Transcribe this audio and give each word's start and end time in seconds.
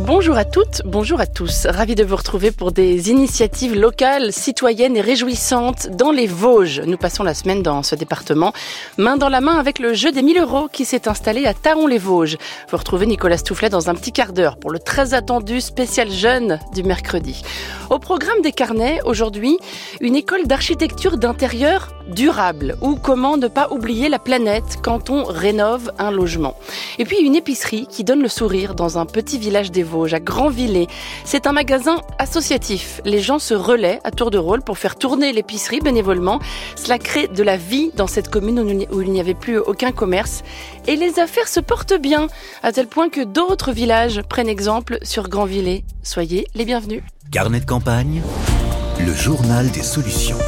Bonjour 0.00 0.38
à 0.38 0.46
toutes, 0.46 0.80
bonjour 0.86 1.20
à 1.20 1.26
tous. 1.26 1.66
Ravi 1.66 1.94
de 1.94 2.02
vous 2.02 2.16
retrouver 2.16 2.50
pour 2.50 2.72
des 2.72 3.10
initiatives 3.10 3.74
locales, 3.74 4.32
citoyennes 4.32 4.96
et 4.96 5.02
réjouissantes 5.02 5.88
dans 5.90 6.10
les 6.10 6.26
Vosges. 6.26 6.80
Nous 6.86 6.96
passons 6.96 7.22
la 7.22 7.34
semaine 7.34 7.62
dans 7.62 7.82
ce 7.82 7.94
département, 7.94 8.54
main 8.96 9.18
dans 9.18 9.28
la 9.28 9.42
main 9.42 9.58
avec 9.58 9.78
le 9.78 9.92
jeu 9.92 10.10
des 10.10 10.22
1000 10.22 10.38
euros 10.38 10.68
qui 10.72 10.86
s'est 10.86 11.08
installé 11.08 11.44
à 11.44 11.52
Taon-les-Vosges. 11.52 12.38
Vous 12.70 12.78
retrouvez 12.78 13.04
Nicolas 13.04 13.36
Stoufflet 13.36 13.68
dans 13.68 13.90
un 13.90 13.94
petit 13.94 14.12
quart 14.12 14.32
d'heure 14.32 14.56
pour 14.56 14.70
le 14.70 14.78
très 14.78 15.12
attendu 15.12 15.60
spécial 15.60 16.10
jeune 16.10 16.58
du 16.74 16.82
mercredi. 16.84 17.42
Au 17.90 17.98
programme 17.98 18.40
des 18.40 18.52
carnets, 18.52 19.00
aujourd'hui, 19.04 19.58
une 20.00 20.16
école 20.16 20.46
d'architecture 20.46 21.18
d'intérieur 21.18 21.88
durable 22.08 22.76
ou 22.80 22.96
comment 22.96 23.36
ne 23.36 23.48
pas 23.48 23.68
oublier 23.70 24.08
la 24.08 24.18
planète 24.18 24.78
quand 24.82 25.10
on 25.10 25.24
rénove 25.24 25.92
un 25.98 26.10
logement. 26.10 26.56
Et 26.98 27.04
puis 27.04 27.18
une 27.18 27.36
épicerie 27.36 27.86
qui 27.90 28.04
donne 28.04 28.22
le 28.22 28.28
sourire 28.28 28.74
dans 28.74 28.98
un 28.98 29.04
petit 29.04 29.38
village 29.38 29.70
des 29.70 29.81
Vosges, 29.82 30.14
à. 30.14 30.88
C'est 31.24 31.46
un 31.46 31.52
magasin 31.52 32.00
associatif. 32.18 33.00
Les 33.04 33.20
gens 33.20 33.38
se 33.38 33.54
relaient 33.54 34.00
à 34.04 34.10
tour 34.10 34.30
de 34.30 34.38
rôle 34.38 34.62
pour 34.62 34.78
faire 34.78 34.96
tourner 34.96 35.32
l'épicerie 35.32 35.80
bénévolement. 35.80 36.40
Cela 36.76 36.98
crée 36.98 37.28
de 37.28 37.42
la 37.42 37.56
vie 37.56 37.90
dans 37.96 38.06
cette 38.06 38.28
commune 38.28 38.86
où 38.90 39.02
il 39.02 39.10
n'y 39.10 39.20
avait 39.20 39.34
plus 39.34 39.58
aucun 39.58 39.92
commerce. 39.92 40.42
Et 40.86 40.96
les 40.96 41.18
affaires 41.18 41.48
se 41.48 41.60
portent 41.60 41.98
bien, 41.98 42.26
à 42.62 42.72
tel 42.72 42.86
point 42.86 43.08
que 43.08 43.22
d'autres 43.22 43.72
villages 43.72 44.22
prennent 44.28 44.48
exemple 44.48 44.98
sur 45.02 45.28
Grandvillers. 45.28 45.84
Soyez 46.02 46.46
les 46.54 46.64
bienvenus. 46.64 47.02
Carnet 47.30 47.60
de 47.60 47.66
campagne, 47.66 48.22
le 49.00 49.14
journal 49.14 49.70
des 49.70 49.82
solutions. 49.82 50.38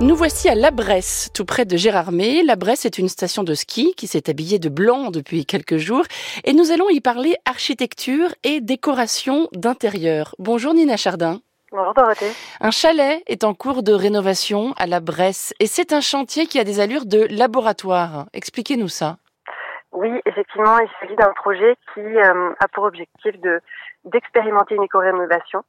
Nous 0.00 0.16
voici 0.16 0.48
à 0.48 0.56
La 0.56 0.72
Bresse, 0.72 1.30
tout 1.32 1.44
près 1.44 1.64
de 1.64 1.76
Gérardmer. 1.76 2.42
La 2.42 2.56
Bresse 2.56 2.84
est 2.84 2.98
une 2.98 3.08
station 3.08 3.44
de 3.44 3.54
ski 3.54 3.94
qui 3.96 4.08
s'est 4.08 4.28
habillée 4.28 4.58
de 4.58 4.68
blanc 4.68 5.12
depuis 5.12 5.46
quelques 5.46 5.76
jours 5.76 6.04
et 6.42 6.52
nous 6.52 6.72
allons 6.72 6.88
y 6.90 7.00
parler 7.00 7.36
architecture 7.46 8.30
et 8.42 8.60
décoration 8.60 9.48
d'intérieur. 9.52 10.34
Bonjour 10.40 10.74
Nina 10.74 10.96
Chardin. 10.96 11.38
Bonjour 11.70 11.94
Dorothée. 11.94 12.32
Un 12.60 12.72
chalet 12.72 13.22
est 13.28 13.44
en 13.44 13.54
cours 13.54 13.84
de 13.84 13.92
rénovation 13.92 14.74
à 14.76 14.86
La 14.86 14.98
Bresse 14.98 15.54
et 15.60 15.66
c'est 15.66 15.92
un 15.92 16.00
chantier 16.00 16.46
qui 16.46 16.58
a 16.58 16.64
des 16.64 16.80
allures 16.80 17.06
de 17.06 17.28
laboratoire. 17.30 18.26
Expliquez-nous 18.32 18.88
ça. 18.88 19.18
Oui, 19.92 20.10
effectivement, 20.26 20.76
il 20.80 20.88
s'agit 21.00 21.14
d'un 21.14 21.32
projet 21.34 21.76
qui 21.94 22.00
euh, 22.00 22.52
a 22.58 22.68
pour 22.72 22.82
objectif 22.82 23.40
de 23.40 23.60
d'expérimenter 24.04 24.74
une 24.74 24.82
éco-rénovation 24.82 25.62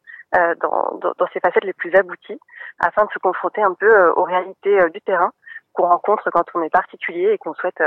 dans, 0.62 0.98
dans, 1.02 1.14
dans, 1.18 1.28
ses 1.34 1.40
facettes 1.40 1.64
les 1.64 1.74
plus 1.74 1.94
abouties, 1.96 2.40
afin 2.80 3.06
de 3.06 3.12
se 3.12 3.20
confronter 3.20 3.62
un 3.62 3.74
peu 3.74 3.90
euh, 3.90 4.14
aux 4.14 4.24
réalités 4.24 4.80
euh, 4.80 4.90
du 4.90 5.02
terrain 5.02 5.32
qu'on 5.74 5.88
rencontre 5.88 6.30
quand 6.32 6.46
on 6.54 6.62
est 6.62 6.70
particulier 6.70 7.32
et 7.34 7.38
qu'on 7.38 7.54
souhaite 7.54 7.84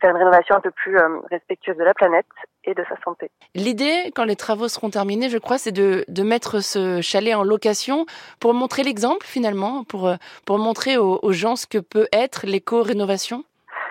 faire 0.00 0.10
une 0.10 0.16
rénovation 0.16 0.54
un 0.54 0.60
peu 0.60 0.70
plus 0.70 0.96
respectueuse 1.32 1.76
de 1.76 1.82
la 1.82 1.92
planète 1.92 2.28
et 2.62 2.74
de 2.74 2.84
sa 2.88 2.94
santé. 3.02 3.28
L'idée, 3.56 4.12
quand 4.14 4.22
les 4.22 4.36
travaux 4.36 4.68
seront 4.68 4.88
terminés, 4.88 5.28
je 5.28 5.38
crois, 5.38 5.58
c'est 5.58 5.72
de, 5.72 6.04
de 6.06 6.22
mettre 6.22 6.60
ce 6.60 7.00
chalet 7.00 7.34
en 7.34 7.42
location 7.42 8.06
pour 8.38 8.54
montrer 8.54 8.84
l'exemple 8.84 9.26
finalement, 9.26 9.82
pour, 9.82 10.12
pour 10.46 10.58
montrer 10.60 10.96
aux, 10.96 11.18
aux 11.24 11.32
gens 11.32 11.56
ce 11.56 11.66
que 11.66 11.78
peut 11.78 12.06
être 12.12 12.46
l'éco-rénovation? 12.46 13.42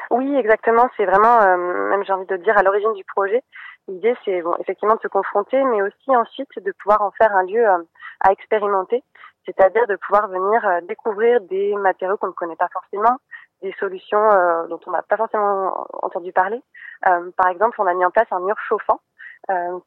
Oui, 0.10 0.34
exactement. 0.38 0.90
C'est 0.96 1.06
vraiment, 1.06 1.40
même 1.58 2.06
j'ai 2.06 2.14
envie 2.14 2.28
de 2.28 2.38
dire, 2.38 2.58
à 2.58 2.64
l'origine 2.64 2.94
du 2.94 3.04
projet. 3.04 3.44
L'idée, 3.88 4.16
c'est 4.24 4.42
bon, 4.42 4.56
effectivement 4.60 4.96
de 4.96 5.02
se 5.02 5.10
confronter, 5.10 5.62
mais 5.62 5.82
aussi 5.82 6.16
ensuite 6.16 6.50
de 6.58 6.72
pouvoir 6.72 7.02
en 7.02 7.12
faire 7.12 7.36
un 7.36 7.44
lieu 7.44 7.68
euh, 7.68 7.84
à 8.22 8.32
expérimenter, 8.32 9.04
c'est-à-dire 9.46 9.86
de 9.88 9.98
pouvoir 9.98 10.30
venir 10.30 10.66
euh, 10.66 10.80
découvrir 10.82 11.42
des 11.42 11.76
matériaux 11.76 12.16
qu'on 12.16 12.28
ne 12.28 12.32
connaît 12.32 12.56
pas 12.56 12.70
forcément, 12.72 13.18
des 13.62 13.74
solutions 13.80 14.24
euh, 14.32 14.68
dont 14.68 14.80
on 14.88 14.92
n'a 14.92 15.02
pas 15.02 15.18
forcément 15.18 15.86
entendu 16.02 16.32
parler. 16.32 16.62
par 17.02 17.48
exemple, 17.50 17.76
on 17.82 17.88
a 17.88 17.94
mis 17.94 18.06
en 18.06 18.12
place 18.12 18.28
un 18.32 18.40
mur 18.40 18.56
chauffant, 18.70 19.02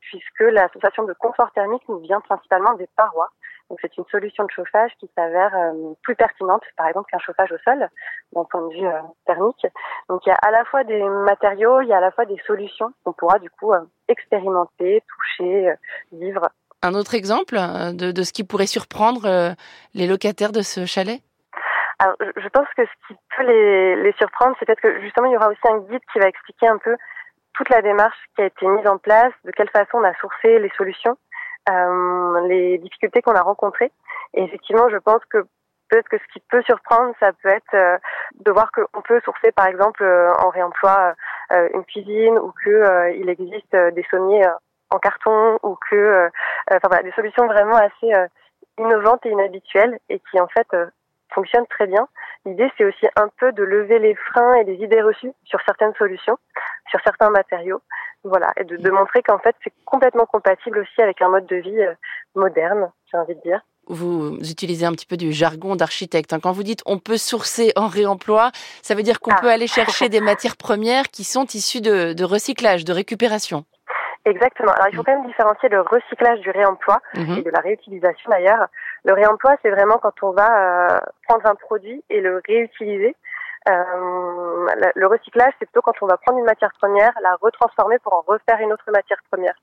puisque 0.01 0.41
la 0.41 0.69
sensation 0.69 1.05
de 1.05 1.15
confort 1.15 1.51
thermique 1.53 1.89
nous 1.89 1.99
vient 2.01 2.21
principalement 2.21 2.75
des 2.75 2.89
parois. 2.95 3.31
Donc 3.69 3.79
c'est 3.83 3.97
une 3.97 4.05
solution 4.11 4.45
de 4.45 4.51
chauffage 4.51 4.93
qui 5.01 5.11
s'avère 5.17 5.55
euh, 5.57 5.93
plus 6.03 6.15
pertinente, 6.15 6.63
par 6.77 6.87
exemple, 6.87 7.11
qu'un 7.11 7.19
chauffage 7.19 7.51
au 7.51 7.59
sol, 7.59 7.89
d'un 8.33 8.45
point 8.45 8.63
de 8.69 8.75
vue 8.75 8.87
euh, 8.87 9.01
thermique. 9.27 9.67
Donc 10.09 10.21
il 10.25 10.29
y 10.29 10.33
a 10.33 10.37
à 10.37 10.51
la 10.51 10.65
fois 10.65 10.85
des 10.85 11.03
matériaux, 11.03 11.81
il 11.81 11.89
y 11.89 11.93
a 11.93 11.99
à 11.99 12.01
la 12.01 12.13
fois 12.13 12.27
des 12.27 12.41
solutions 12.47 12.93
qu'on 13.05 13.13
pourra 13.13 13.39
du 13.39 13.51
coup 13.51 13.73
euh, 13.73 13.81
expérimenter, 14.09 15.03
toucher, 15.09 15.75
vivre. 16.13 16.49
Un 16.83 16.95
autre 16.95 17.15
exemple 17.15 17.57
de, 17.57 18.13
de, 18.13 18.23
ce 18.23 18.33
qui 18.33 18.45
pourrait 18.45 18.67
surprendre 18.67 19.55
les 19.95 20.07
locataires 20.07 20.53
de 20.53 20.63
ce 20.63 20.85
chalet? 20.85 21.21
Alors, 21.99 22.15
je 22.21 22.49
pense 22.49 22.69
que 22.77 22.85
ce 22.85 23.09
qui 23.09 23.19
peut 23.37 23.43
les, 23.43 23.97
les 23.97 24.13
surprendre, 24.13 24.55
c'est 24.59 24.67
peut-être 24.67 24.83
que 24.83 25.01
justement, 25.01 25.27
il 25.27 25.33
y 25.33 25.37
aura 25.37 25.49
aussi 25.49 25.61
un 25.65 25.79
guide 25.79 26.03
qui 26.13 26.19
va 26.21 26.29
expliquer 26.29 26.69
un 26.69 26.79
peu 26.79 26.95
toute 27.55 27.71
la 27.71 27.83
démarche 27.83 28.19
qui 28.37 28.43
a 28.43 28.47
été 28.47 28.67
mise 28.67 28.87
en 28.87 28.99
place, 28.99 29.33
de 29.45 29.51
quelle 29.51 29.71
façon 29.71 29.99
on 29.99 30.05
a 30.05 30.15
sourcé 30.21 30.59
les 30.59 30.71
solutions 30.77 31.13
euh, 31.13 31.26
les 32.49 32.79
difficultés 32.79 33.23
qu'on 33.23 33.35
a 33.35 33.43
rencontrées. 33.43 33.93
Et 34.35 34.43
effectivement, 34.43 34.89
je 34.89 34.99
pense 34.99 35.25
que 35.27 35.47
peut-être 35.89 36.09
que 36.09 36.19
ce 36.19 36.33
qui 36.33 36.41
peut 36.51 36.63
surprendre, 36.63 37.15
ça 37.21 37.33
peut 37.33 37.49
être 37.49 37.75
euh, 37.75 37.99
de 38.45 38.51
voir 38.51 38.71
qu'on 38.73 39.03
peut 39.03 39.21
sourcer, 39.25 39.53
par 39.53 39.67
exemple, 39.67 40.03
euh, 40.03 40.33
en 40.35 40.51
réemploi 40.51 41.15
euh, 41.53 41.69
une 41.75 41.85
cuisine 41.85 42.39
ou 42.39 42.53
que 42.65 43.13
il 43.17 43.29
existe 43.29 43.75
des 43.75 44.05
sommiers 44.11 44.47
en 44.91 44.99
carton 44.99 45.59
ou 45.63 45.77
que, 45.91 46.31
enfin 46.71 47.03
des 47.03 47.13
solutions 47.13 47.47
vraiment 47.47 47.77
assez 47.77 48.13
innovantes 48.79 49.25
et 49.27 49.31
inhabituelles 49.31 49.99
et 50.09 50.21
qui 50.31 50.41
en 50.41 50.49
fait 50.49 50.69
fonctionnent 51.33 51.67
très 51.67 51.87
bien. 51.87 52.09
L'idée, 52.45 52.71
c'est 52.77 52.85
aussi 52.85 53.07
un 53.17 53.29
peu 53.39 53.53
de 53.53 53.63
lever 53.63 53.99
les 53.99 54.15
freins 54.15 54.55
et 54.55 54.65
les 54.65 54.75
idées 54.75 55.03
reçues 55.03 55.33
sur 55.45 55.61
certaines 55.63 55.95
solutions, 55.95 56.39
sur 56.91 57.01
certains 57.05 57.31
matériaux, 57.31 57.81
voilà, 58.25 58.53
et 58.57 58.65
de, 58.65 58.77
de 58.77 58.91
montrer 58.91 59.23
qu'en 59.23 59.39
fait, 59.39 59.55
c'est 59.63 59.73
complètement 59.85 60.27
compatible 60.27 60.79
aussi 60.79 61.03
avec 61.03 61.21
un 61.23 61.29
mode 61.29 61.47
de 61.47 61.57
vie 61.57 61.81
euh, 61.81 61.95
moderne, 62.35 62.91
j'ai 63.11 63.19
envie 63.19 63.35
de 63.35 63.41
dire 63.43 63.61
vous 63.89 64.37
utilisez 64.39 64.85
un 64.85 64.93
petit 64.93 65.07
peu 65.07 65.17
du 65.17 65.33
jargon 65.33 65.77
d'architecte. 65.77 66.33
Hein. 66.33 66.41
Quand 66.43 66.53
vous 66.53 66.63
dites 66.63 66.83
on 66.87 66.99
peut 66.99 67.17
sourcer 67.17 67.73
en 67.77 67.87
réemploi, 67.87 68.51
ça 68.83 68.95
veut 68.95 69.03
dire 69.03 69.21
qu'on 69.21 69.31
ah. 69.33 69.41
peut 69.41 69.51
aller 69.51 69.67
chercher 69.67 70.09
des 70.09 70.21
matières 70.21 70.57
premières 70.57 71.05
qui 71.05 71.25
sont 71.25 71.45
issues 71.45 71.81
de, 71.81 72.13
de, 72.13 72.25
recyclage, 72.25 72.85
de 72.85 72.93
récupération. 72.93 73.65
Exactement. 74.25 74.73
Alors 74.73 74.89
il 74.91 74.97
faut 74.97 75.05
quand 75.05 75.15
même 75.17 75.27
différencier 75.27 75.69
le 75.69 75.83
recyclage 75.83 76.41
du 76.41 76.51
réemploi 76.51 77.01
mhm. 77.15 77.39
et 77.39 77.43
de 77.43 77.51
la 77.51 77.61
réutilisation 77.61 78.31
d'ailleurs. 78.31 78.67
Le 79.05 79.13
réemploi, 79.13 79.55
c'est 79.63 79.71
vraiment 79.71 79.99
quand 79.99 80.15
on 80.23 80.33
va 80.33 80.97
euh, 80.97 80.99
prendre 81.29 81.47
un 81.47 81.55
produit 81.55 82.03
et 82.11 82.21
le 82.21 82.43
réutiliser. 82.45 83.15
Euh, 83.69 84.67
le 84.95 85.07
recyclage, 85.07 85.53
c'est 85.59 85.67
plutôt 85.67 85.83
quand 85.83 85.95
on 86.01 86.07
va 86.07 86.17
prendre 86.17 86.39
une 86.39 86.45
matière 86.45 86.73
première, 86.79 87.13
la 87.23 87.37
retransformer 87.41 87.99
pour 87.99 88.13
en 88.13 88.21
refaire 88.27 88.61
une 88.61 88.73
autre 88.73 88.91
matière 88.93 89.19
première. 89.31 89.55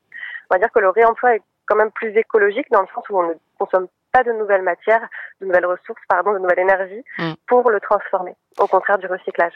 On 0.49 0.55
va 0.55 0.59
dire 0.59 0.71
que 0.71 0.79
le 0.79 0.89
réemploi 0.89 1.35
est 1.35 1.41
quand 1.65 1.75
même 1.75 1.91
plus 1.91 2.15
écologique 2.17 2.69
dans 2.71 2.81
le 2.81 2.87
sens 2.93 3.03
où 3.09 3.19
on 3.19 3.27
ne 3.27 3.33
consomme 3.57 3.87
pas 4.11 4.23
de 4.23 4.31
nouvelles 4.33 4.61
matières, 4.61 5.07
de 5.41 5.45
nouvelles 5.45 5.65
ressources, 5.65 6.01
pardon, 6.07 6.33
de 6.33 6.39
nouvelles 6.39 6.59
énergies 6.59 7.03
mm. 7.17 7.33
pour 7.47 7.69
le 7.69 7.79
transformer, 7.79 8.35
au 8.59 8.67
contraire 8.67 8.97
du 8.97 9.07
recyclage. 9.07 9.53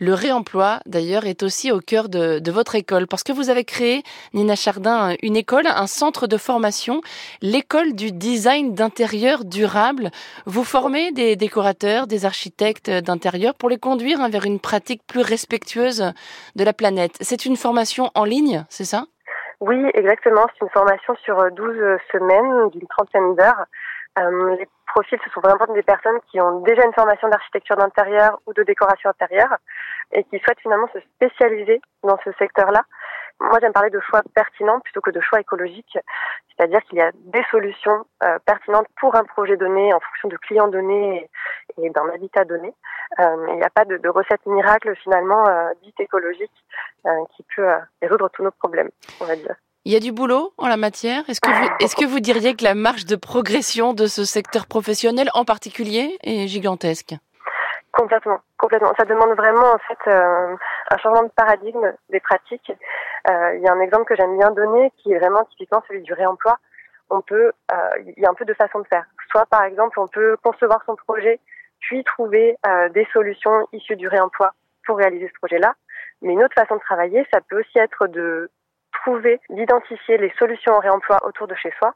Le 0.00 0.12
réemploi, 0.12 0.80
d'ailleurs, 0.86 1.24
est 1.24 1.44
aussi 1.44 1.70
au 1.70 1.78
cœur 1.78 2.08
de, 2.08 2.50
votre 2.50 2.74
école, 2.74 3.06
parce 3.06 3.22
que 3.22 3.32
vous 3.32 3.48
avez 3.48 3.64
créé, 3.64 4.02
Nina 4.32 4.56
Chardin, 4.56 5.14
une 5.22 5.36
école, 5.36 5.66
un 5.66 5.86
centre 5.86 6.26
de 6.26 6.36
formation, 6.36 7.00
l'école 7.42 7.94
du 7.94 8.10
design 8.10 8.74
d'intérieur 8.74 9.44
durable. 9.44 10.10
Vous 10.46 10.64
formez 10.64 11.12
des 11.12 11.36
décorateurs, 11.36 12.08
des 12.08 12.26
architectes 12.26 12.90
d'intérieur 12.90 13.54
pour 13.54 13.68
les 13.68 13.78
conduire 13.78 14.20
hein, 14.20 14.28
vers 14.28 14.44
une 14.44 14.58
pratique 14.58 15.02
plus 15.06 15.22
respectueuse 15.22 16.12
de 16.56 16.64
la 16.64 16.72
planète. 16.72 17.16
C'est 17.20 17.46
une 17.46 17.56
formation 17.56 18.10
en 18.16 18.24
ligne, 18.24 18.64
c'est 18.68 18.84
ça? 18.84 19.04
Oui, 19.60 19.80
exactement. 19.94 20.46
C'est 20.52 20.64
une 20.64 20.72
formation 20.72 21.14
sur 21.24 21.36
12 21.52 21.98
semaines, 22.10 22.70
d'une 22.70 22.88
trentaine 22.88 23.36
d'heures. 23.36 23.64
Euh, 24.18 24.56
ce 25.02 25.30
sont 25.30 25.40
vraiment 25.40 25.72
des 25.72 25.82
personnes 25.82 26.18
qui 26.30 26.40
ont 26.40 26.60
déjà 26.60 26.84
une 26.84 26.92
formation 26.92 27.28
d'architecture 27.28 27.76
d'intérieur 27.76 28.40
ou 28.46 28.52
de 28.52 28.62
décoration 28.62 29.10
intérieure 29.10 29.56
et 30.12 30.24
qui 30.24 30.38
souhaitent 30.38 30.60
finalement 30.60 30.88
se 30.92 31.00
spécialiser 31.00 31.80
dans 32.02 32.18
ce 32.24 32.30
secteur-là. 32.38 32.82
Moi, 33.40 33.58
j'aime 33.60 33.72
parler 33.72 33.90
de 33.90 34.00
choix 34.00 34.22
pertinents 34.34 34.80
plutôt 34.80 35.00
que 35.00 35.10
de 35.10 35.20
choix 35.20 35.40
écologiques, 35.40 35.98
c'est-à-dire 36.56 36.80
qu'il 36.84 36.98
y 36.98 37.02
a 37.02 37.10
des 37.12 37.42
solutions 37.50 38.06
euh, 38.22 38.38
pertinentes 38.46 38.86
pour 39.00 39.16
un 39.16 39.24
projet 39.24 39.56
donné 39.56 39.92
en 39.92 39.98
fonction 39.98 40.28
de 40.28 40.36
clients 40.36 40.68
donnés 40.68 41.28
et, 41.78 41.90
d'un 41.90 42.08
habitat 42.10 42.44
donné. 42.44 42.72
Euh, 43.18 43.46
il 43.48 43.56
n'y 43.56 43.64
a 43.64 43.70
pas 43.70 43.84
de, 43.84 44.08
recette 44.08 44.46
miracle 44.46 44.94
finalement 45.02 45.48
euh, 45.48 45.70
dite 45.82 45.98
écologique 45.98 46.52
qui 47.36 47.44
peut 47.54 47.68
résoudre 48.00 48.30
tous 48.30 48.42
nos 48.42 48.52
problèmes, 48.52 48.88
on 49.20 49.26
va 49.26 49.36
dire. 49.36 49.54
Il 49.86 49.92
y 49.92 49.96
a 49.96 50.00
du 50.00 50.12
boulot 50.12 50.54
en 50.56 50.66
la 50.66 50.78
matière. 50.78 51.28
Est-ce 51.28 51.42
que 51.42 51.50
vous, 51.50 51.68
est-ce 51.78 51.94
que 51.94 52.06
vous 52.06 52.20
diriez 52.20 52.56
que 52.56 52.64
la 52.64 52.74
marge 52.74 53.04
de 53.04 53.16
progression 53.16 53.92
de 53.92 54.06
ce 54.06 54.24
secteur 54.24 54.66
professionnel 54.66 55.28
en 55.34 55.44
particulier 55.44 56.16
est 56.22 56.46
gigantesque? 56.46 57.14
Complètement, 57.92 58.40
complètement. 58.56 58.94
Ça 58.96 59.04
demande 59.04 59.36
vraiment 59.36 59.74
en 59.74 59.78
fait 59.86 60.10
euh, 60.10 60.56
un 60.90 60.96
changement 60.96 61.24
de 61.24 61.30
paradigme 61.36 61.92
des 62.08 62.20
pratiques. 62.20 62.72
Euh, 63.30 63.56
il 63.56 63.62
y 63.62 63.68
a 63.68 63.74
un 63.74 63.80
exemple 63.80 64.06
que 64.06 64.16
j'aime 64.16 64.38
bien 64.38 64.50
donner 64.52 64.90
qui 64.96 65.12
est 65.12 65.18
vraiment 65.18 65.44
typiquement 65.50 65.82
celui 65.86 66.00
du 66.00 66.14
réemploi. 66.14 66.56
On 67.10 67.20
peut, 67.20 67.52
euh, 67.72 67.76
il 68.16 68.22
y 68.22 68.24
a 68.24 68.30
un 68.30 68.34
peu 68.34 68.46
de 68.46 68.54
façon 68.54 68.78
de 68.78 68.86
faire. 68.86 69.04
Soit 69.30 69.44
par 69.50 69.64
exemple, 69.64 70.00
on 70.00 70.08
peut 70.08 70.38
concevoir 70.42 70.80
son 70.86 70.96
projet 70.96 71.40
puis 71.80 72.02
trouver 72.04 72.56
des 72.94 73.06
solutions 73.12 73.68
issues 73.74 73.96
du 73.96 74.08
réemploi 74.08 74.52
pour 74.86 74.96
réaliser 74.96 75.28
ce 75.28 75.38
projet-là. 75.38 75.74
Mais 76.22 76.32
une 76.32 76.42
autre 76.42 76.54
façon 76.54 76.76
de 76.76 76.80
travailler, 76.80 77.26
ça 77.30 77.40
peut 77.46 77.60
aussi 77.60 77.78
être 77.78 78.06
de 78.06 78.50
trouver, 79.04 79.40
d'identifier 79.50 80.18
les 80.18 80.32
solutions 80.38 80.72
en 80.72 80.80
réemploi 80.80 81.18
autour 81.24 81.46
de 81.46 81.54
chez 81.54 81.72
soi 81.78 81.94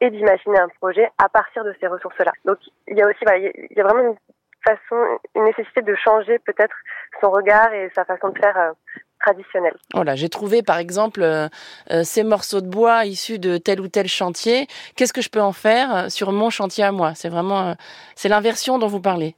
et 0.00 0.10
d'imaginer 0.10 0.58
un 0.58 0.68
projet 0.80 1.08
à 1.18 1.28
partir 1.28 1.64
de 1.64 1.74
ces 1.80 1.86
ressources-là. 1.86 2.32
Donc 2.44 2.58
il 2.88 2.96
y 2.96 3.02
a 3.02 3.06
aussi, 3.06 3.18
il 3.22 3.76
y 3.76 3.80
a 3.80 3.84
vraiment 3.84 4.10
une 4.10 4.16
façon, 4.64 5.18
une 5.34 5.44
nécessité 5.44 5.82
de 5.82 5.94
changer 5.94 6.38
peut-être 6.40 6.74
son 7.20 7.30
regard 7.30 7.72
et 7.72 7.90
sa 7.94 8.04
façon 8.04 8.28
de 8.28 8.38
faire 8.38 8.56
euh, 8.56 8.72
traditionnelle. 9.20 9.76
Voilà, 9.94 10.14
j'ai 10.16 10.28
trouvé 10.28 10.62
par 10.62 10.78
exemple 10.78 11.22
euh, 11.22 11.48
euh, 11.90 12.02
ces 12.04 12.24
morceaux 12.24 12.60
de 12.60 12.68
bois 12.68 13.04
issus 13.04 13.38
de 13.38 13.56
tel 13.58 13.80
ou 13.80 13.88
tel 13.88 14.06
chantier. 14.06 14.66
Qu'est-ce 14.96 15.12
que 15.12 15.22
je 15.22 15.30
peux 15.30 15.40
en 15.40 15.52
faire 15.52 16.10
sur 16.10 16.32
mon 16.32 16.50
chantier 16.50 16.84
à 16.84 16.92
moi? 16.92 17.12
C'est 17.14 17.28
vraiment, 17.28 17.74
c'est 18.14 18.28
l'inversion 18.28 18.78
dont 18.78 18.88
vous 18.88 19.00
parlez. 19.00 19.34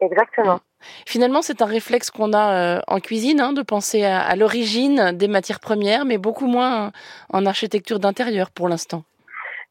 Exactement. 0.00 0.60
Finalement, 1.06 1.42
c'est 1.42 1.62
un 1.62 1.66
réflexe 1.66 2.10
qu'on 2.10 2.32
a 2.32 2.82
en 2.86 3.00
cuisine, 3.00 3.40
hein, 3.40 3.52
de 3.52 3.62
penser 3.62 4.04
à, 4.04 4.20
à 4.20 4.36
l'origine 4.36 5.12
des 5.12 5.28
matières 5.28 5.60
premières, 5.60 6.04
mais 6.04 6.18
beaucoup 6.18 6.46
moins 6.46 6.92
en 7.32 7.46
architecture 7.46 7.98
d'intérieur 7.98 8.50
pour 8.50 8.68
l'instant. 8.68 9.02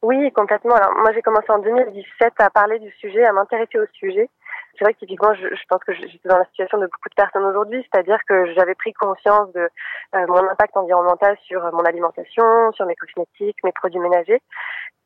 Oui, 0.02 0.32
complètement. 0.32 0.76
Alors 0.76 0.94
moi, 0.98 1.12
j'ai 1.14 1.22
commencé 1.22 1.50
en 1.50 1.60
2017 1.60 2.34
à 2.40 2.50
parler 2.50 2.80
du 2.80 2.92
sujet, 3.00 3.26
à 3.26 3.32
m'intéresser 3.32 3.80
au 3.80 3.86
sujet 3.94 4.30
c'est 4.78 4.86
vrai 4.86 4.94
que 4.94 5.00
typiquement, 5.00 5.34
je, 5.34 5.48
je 5.48 5.64
pense 5.70 5.84
que 5.84 5.94
j'étais 5.94 6.30
dans 6.30 6.38
la 6.38 6.46
situation 6.46 6.78
de 6.78 6.86
beaucoup 6.86 7.10
de 7.10 7.16
personnes 7.16 7.46
aujourd'hui, 7.46 7.86
c'est-à-dire 7.92 8.20
que 8.28 8.54
j'avais 8.54 8.76
pris 8.76 8.94
conscience 8.94 9.52
de 9.54 9.70
euh, 10.16 10.28
mon 10.28 10.50
impact 10.50 10.78
environnemental 10.78 11.38
sur 11.44 11.62
mon 11.74 11.84
alimentation, 11.84 12.72
sur 12.74 12.86
mes 12.86 12.96
cosmétiques, 12.96 13.58
mes 13.64 13.72
produits 13.72 14.00
ménagers. 14.00 14.42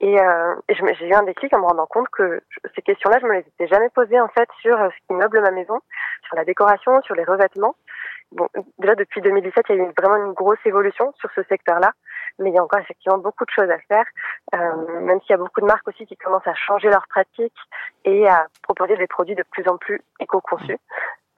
Et, 0.01 0.19
euh, 0.19 0.56
j'ai 0.69 1.07
eu 1.07 1.13
un 1.13 1.23
déclic 1.23 1.53
en 1.56 1.59
me 1.59 1.65
rendant 1.65 1.85
compte 1.85 2.09
que 2.09 2.41
ces 2.75 2.81
questions-là, 2.81 3.19
je 3.21 3.27
me 3.27 3.33
les 3.33 3.39
étais 3.39 3.68
jamais 3.68 3.89
posées 3.89 4.19
en 4.19 4.29
fait 4.29 4.50
sur 4.59 4.79
euh, 4.79 4.89
ce 4.89 5.07
qui 5.07 5.13
meuble 5.13 5.41
ma 5.41 5.51
maison, 5.51 5.79
sur 6.25 6.35
la 6.35 6.44
décoration, 6.44 7.01
sur 7.03 7.15
les 7.15 7.23
revêtements. 7.23 7.75
Bon, 8.31 8.48
déjà 8.80 8.95
depuis 8.95 9.22
2017, 9.22 9.66
il 9.69 9.75
y 9.75 9.80
a 9.80 9.83
eu 9.83 9.92
vraiment 9.98 10.18
une 10.18 10.33
grosse 10.33 10.60
évolution 10.66 11.13
sur 11.19 11.30
ce 11.36 11.44
secteur-là 11.44 11.92
mais 12.39 12.50
il 12.50 12.56
y 12.56 12.57
a 12.57 12.63
encore 12.63 12.80
effectivement 12.80 13.18
beaucoup 13.18 13.45
de 13.45 13.51
choses 13.51 13.69
à 13.69 13.78
faire, 13.88 14.06
euh, 14.56 15.01
même 15.01 15.19
s'il 15.22 15.31
y 15.31 15.33
a 15.33 15.38
beaucoup 15.38 15.62
de 15.62 15.66
marques 15.66 15.88
aussi 15.88 16.06
qui 16.06 16.16
commencent 16.18 16.48
à 16.48 16.54
changer 16.54 16.89
leurs 16.89 17.07
pratiques 17.07 17.57
et 18.06 18.28
à 18.28 18.48
proposer 18.63 18.98
des 18.98 19.07
produits 19.07 19.36
de 19.36 19.44
plus 19.51 19.68
en 19.68 19.78
plus 19.78 20.01
éco-conçus. 20.19 20.78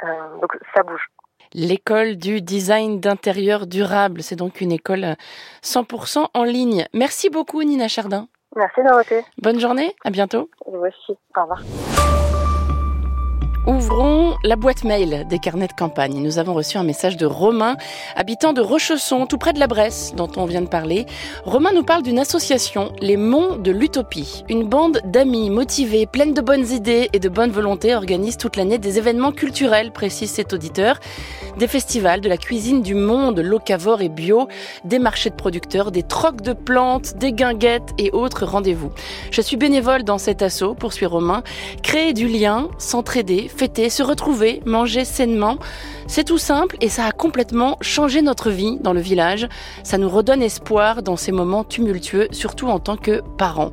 Euh, 0.04 0.38
donc 0.42 0.58
ça 0.76 0.84
bouge. 0.84 1.08
L'école 1.54 2.16
du 2.16 2.42
design 2.42 3.00
d'intérieur 3.00 3.68
durable, 3.68 4.24
c'est 4.24 4.36
donc 4.36 4.62
une 4.62 4.72
école 4.72 5.16
100% 5.62 6.30
en 6.34 6.44
ligne. 6.44 6.86
Merci 6.94 7.30
beaucoup 7.30 7.62
Nina 7.62 7.88
Chardin. 7.88 8.28
Merci 8.56 8.82
Dorothée. 8.84 9.24
Bonne 9.42 9.60
journée, 9.60 9.96
à 10.04 10.10
bientôt. 10.10 10.50
Vous 10.66 10.80
aussi, 10.80 11.18
au 11.36 11.42
revoir. 11.42 11.60
Ouvrons 13.66 14.36
la 14.44 14.58
boîte 14.58 14.84
mail 14.84 15.26
des 15.30 15.40
carnets 15.40 15.70
de 15.70 15.74
campagne. 15.74 16.22
Nous 16.22 16.38
avons 16.38 16.54
reçu 16.54 16.78
un 16.78 16.84
message 16.84 17.16
de 17.16 17.26
Romain, 17.26 17.78
habitant 18.18 18.52
de 18.52 18.60
Rochesson, 18.60 19.26
tout 19.26 19.38
près 19.38 19.54
de 19.54 19.60
la 19.60 19.68
Bresse, 19.68 20.14
dont 20.18 20.30
on 20.36 20.44
vient 20.44 20.62
de 20.62 20.68
parler. 20.68 21.06
Romain 21.46 21.72
nous 21.74 21.84
parle 21.84 22.04
d'une 22.04 22.20
association, 22.20 22.92
les 23.00 23.16
Monts 23.16 23.56
de 23.56 23.72
l'Utopie. 23.72 24.44
Une 24.50 24.68
bande 24.68 25.00
d'amis 25.06 25.50
motivés, 25.50 26.06
pleines 26.06 26.34
de 26.34 26.42
bonnes 26.42 26.70
idées 26.72 27.08
et 27.14 27.20
de 27.20 27.30
bonne 27.30 27.52
volonté 27.52 27.96
organise 27.96 28.36
toute 28.36 28.58
l'année 28.58 28.80
des 28.80 28.98
événements 28.98 29.32
culturels, 29.32 29.94
précise 29.94 30.32
cet 30.32 30.52
auditeur. 30.52 31.00
Des 31.58 31.68
festivals, 31.68 32.20
de 32.20 32.28
la 32.28 32.38
cuisine 32.38 32.82
du 32.82 32.96
monde, 32.96 33.40
locavore 33.40 34.02
et 34.02 34.10
bio, 34.10 34.50
des 34.84 35.00
marchés 35.00 35.30
de 35.30 35.36
producteurs, 35.36 35.92
des 35.92 36.04
trocs 36.04 36.42
de 36.42 36.52
plantes, 36.52 37.16
des 37.16 37.32
guinguettes 37.32 37.92
et 37.98 38.12
autres 38.12 38.46
rendez-vous. 38.46 38.92
Je 39.32 39.40
suis 39.40 39.56
bénévole 39.56 40.04
dans 40.04 40.18
cet 40.18 40.42
assaut, 40.42 40.74
poursuit 40.74 41.06
Romain. 41.06 41.44
Créer 41.82 42.12
du 42.12 42.28
lien, 42.28 42.68
s'entraider, 42.78 43.48
fêter, 43.56 43.90
se 43.90 44.04
retrouver, 44.04 44.62
manger 44.66 45.06
sainement. 45.06 45.58
C'est 46.08 46.26
tout 46.26 46.38
simple 46.38 46.78
et 46.82 46.90
ça 46.90 47.06
a 47.06 47.12
complètement 47.12 47.78
changé 47.82 48.22
notre 48.22 48.50
vie 48.50 48.78
dans 48.82 48.94
le 48.94 49.00
village. 49.00 49.48
Ça 49.84 49.98
nous 49.98 50.10
redonne 50.10 50.42
espoir 50.42 51.04
dans 51.04 51.16
ces 51.16 51.32
moments 51.32 51.64
tumultueux, 51.64 52.28
surtout 52.32 52.68
en 52.68 52.80
tant 52.80 52.98
que 52.98 53.22
parents. 53.38 53.72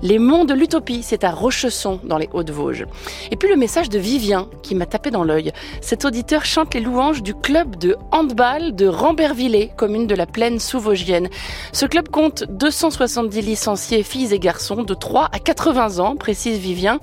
Les 0.00 0.20
monts 0.20 0.44
de 0.44 0.54
l'utopie, 0.54 1.02
c'est 1.02 1.24
à 1.24 1.32
Rochesson, 1.32 1.98
dans 2.04 2.18
les 2.18 2.28
Hauts-de-Vosges. 2.32 2.86
Et 3.32 3.36
puis 3.36 3.48
le 3.48 3.56
message 3.56 3.88
de 3.88 3.98
Vivien, 3.98 4.48
qui 4.62 4.76
m'a 4.76 4.86
tapé 4.86 5.10
dans 5.10 5.24
l'œil. 5.24 5.52
Cet 5.80 6.04
auditeur 6.04 6.44
chante 6.44 6.74
les 6.74 6.80
louanges 6.80 7.22
du 7.22 7.34
club 7.34 7.76
de 7.76 7.96
handball 8.12 8.76
de 8.76 8.86
Rambervillers, 8.86 9.72
commune 9.76 10.06
de 10.06 10.14
la 10.14 10.26
plaine 10.26 10.60
sous-vosgienne. 10.60 11.28
Ce 11.72 11.84
club 11.84 12.10
compte 12.10 12.44
270 12.48 13.40
licenciés 13.40 14.04
filles 14.04 14.32
et 14.32 14.38
garçons 14.38 14.84
de 14.84 14.94
3 14.94 15.30
à 15.32 15.40
80 15.40 15.98
ans, 15.98 16.14
précise 16.14 16.58
Vivien. 16.58 17.00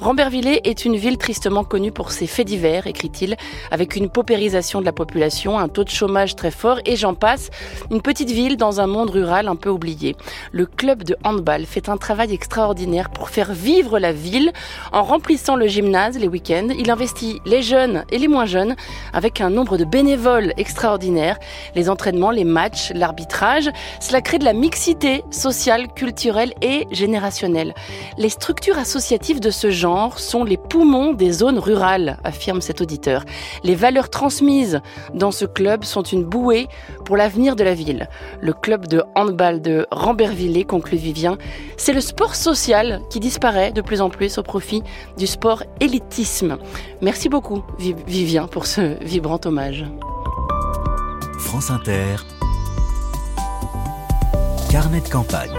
Rambervillers 0.00 0.68
est 0.68 0.84
une 0.84 0.96
ville 0.96 1.18
tristement 1.18 1.62
connue 1.62 1.92
pour 1.92 2.10
ses 2.10 2.26
faits 2.26 2.48
divers, 2.48 2.88
écrit-il, 2.88 3.36
avec 3.70 3.94
une 3.94 4.08
paupérisation 4.08 4.80
de 4.80 4.84
la 4.84 4.92
population, 4.92 5.60
un 5.60 5.68
taux 5.68 5.84
de 5.84 5.90
chômage 5.90 6.34
très 6.34 6.50
fort 6.50 6.80
et 6.86 6.96
j'en 6.96 7.14
passe. 7.14 7.50
Une 7.92 8.02
petite 8.02 8.30
ville 8.30 8.56
dans 8.56 8.80
un 8.80 8.88
monde 8.88 9.10
rural 9.10 9.46
un 9.46 9.54
peu 9.54 9.70
oublié. 9.70 10.16
Le 10.50 10.66
club 10.66 11.04
de 11.04 11.16
handball 11.22 11.66
fait 11.66 11.88
un 11.88 11.96
travail 11.96 12.31
extraordinaire 12.32 13.10
pour 13.10 13.30
faire 13.30 13.52
vivre 13.52 13.98
la 13.98 14.12
ville 14.12 14.52
en 14.92 15.02
remplissant 15.02 15.56
le 15.56 15.66
gymnase 15.66 16.18
les 16.18 16.28
week-ends. 16.28 16.68
Il 16.76 16.90
investit 16.90 17.40
les 17.44 17.62
jeunes 17.62 18.04
et 18.10 18.18
les 18.18 18.28
moins 18.28 18.46
jeunes 18.46 18.74
avec 19.12 19.40
un 19.40 19.50
nombre 19.50 19.76
de 19.76 19.84
bénévoles 19.84 20.52
extraordinaires. 20.56 21.38
Les 21.74 21.90
entraînements, 21.90 22.30
les 22.30 22.44
matchs, 22.44 22.92
l'arbitrage, 22.94 23.70
cela 24.00 24.20
crée 24.20 24.38
de 24.38 24.44
la 24.44 24.52
mixité 24.52 25.24
sociale, 25.30 25.88
culturelle 25.94 26.54
et 26.62 26.86
générationnelle. 26.90 27.74
Les 28.18 28.28
structures 28.28 28.78
associatives 28.78 29.40
de 29.40 29.50
ce 29.50 29.70
genre 29.70 30.18
sont 30.18 30.44
les 30.44 30.56
poumons 30.56 31.12
des 31.12 31.32
zones 31.32 31.58
rurales, 31.58 32.18
affirme 32.24 32.60
cet 32.60 32.80
auditeur. 32.80 33.24
Les 33.64 33.74
valeurs 33.74 34.10
transmises 34.10 34.80
dans 35.14 35.30
ce 35.30 35.44
club 35.44 35.84
sont 35.84 36.02
une 36.02 36.24
bouée 36.24 36.68
pour 37.04 37.16
l'avenir 37.16 37.56
de 37.56 37.64
la 37.64 37.74
ville. 37.74 38.08
Le 38.40 38.52
club 38.52 38.86
de 38.86 39.02
handball 39.14 39.60
de 39.60 39.86
Rambervillers, 39.90 40.64
conclut 40.64 40.96
Vivien, 40.96 41.38
c'est 41.76 41.92
le 41.92 42.00
sport 42.00 42.21
social 42.30 43.02
qui 43.10 43.20
disparaît 43.20 43.72
de 43.72 43.80
plus 43.80 44.00
en 44.00 44.10
plus 44.10 44.38
au 44.38 44.42
profit 44.42 44.82
du 45.18 45.26
sport 45.26 45.62
élitisme. 45.80 46.58
Merci 47.00 47.28
beaucoup, 47.28 47.62
Vivien, 47.78 48.46
pour 48.46 48.66
ce 48.66 49.02
vibrant 49.04 49.40
hommage. 49.44 49.84
France 51.38 51.70
Inter, 51.70 52.16
carnet 54.70 55.00
de 55.00 55.08
campagne. 55.08 55.58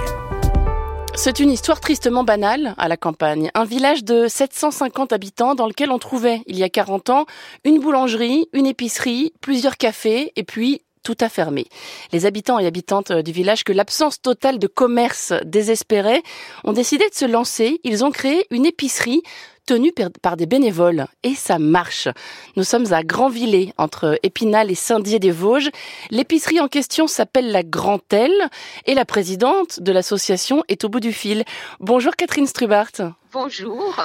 C'est 1.15 1.39
une 1.39 1.51
histoire 1.51 1.79
tristement 1.79 2.23
banale 2.23 2.73
à 2.79 2.87
la 2.87 2.97
campagne. 2.97 3.51
Un 3.53 3.65
village 3.65 4.03
de 4.03 4.27
750 4.27 5.13
habitants 5.13 5.53
dans 5.53 5.67
lequel 5.67 5.91
on 5.91 5.99
trouvait, 5.99 6.41
il 6.47 6.57
y 6.57 6.63
a 6.63 6.69
40 6.69 7.11
ans, 7.11 7.25
une 7.63 7.79
boulangerie, 7.79 8.47
une 8.51 8.65
épicerie, 8.65 9.31
plusieurs 9.39 9.77
cafés 9.77 10.33
et 10.35 10.43
puis 10.43 10.81
tout 11.03 11.17
a 11.21 11.29
fermé. 11.29 11.67
Les 12.11 12.25
habitants 12.25 12.59
et 12.59 12.65
habitantes 12.65 13.11
du 13.11 13.31
village, 13.31 13.63
que 13.63 13.73
l'absence 13.73 14.21
totale 14.21 14.59
de 14.59 14.67
commerce 14.67 15.33
désespérait, 15.45 16.23
ont 16.63 16.73
décidé 16.73 17.07
de 17.09 17.15
se 17.15 17.25
lancer. 17.25 17.79
Ils 17.83 18.03
ont 18.03 18.11
créé 18.11 18.47
une 18.49 18.65
épicerie 18.65 19.21
tenue 19.65 19.93
par 20.21 20.37
des 20.37 20.45
bénévoles. 20.45 21.05
Et 21.23 21.35
ça 21.35 21.59
marche. 21.59 22.07
Nous 22.55 22.63
sommes 22.63 22.91
à 22.91 23.03
Grandvillers, 23.03 23.73
entre 23.77 24.19
Épinal 24.23 24.71
et 24.71 24.75
Saint-Dié-des-Vosges. 24.75 25.69
L'épicerie 26.09 26.59
en 26.59 26.67
question 26.67 27.07
s'appelle 27.07 27.51
la 27.51 27.63
Grantelle 27.63 28.49
et 28.85 28.93
la 28.93 29.05
présidente 29.05 29.79
de 29.79 29.91
l'association 29.91 30.63
est 30.67 30.83
au 30.83 30.89
bout 30.89 30.99
du 30.99 31.13
fil. 31.13 31.43
Bonjour 31.79 32.15
Catherine 32.15 32.47
Strubart. 32.47 32.91
Bonjour. 33.31 33.95